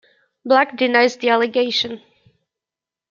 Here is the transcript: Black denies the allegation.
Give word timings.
Black 0.43 0.77
denies 0.77 1.17
the 1.17 1.29
allegation. 1.29 2.01